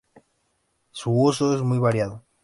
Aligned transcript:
Su 0.89 1.11
uso 1.11 1.53
es 1.55 1.61
muy 1.61 1.77
variado. 1.77 2.23